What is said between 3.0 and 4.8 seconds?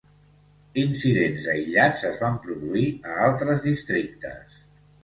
a altres districtes.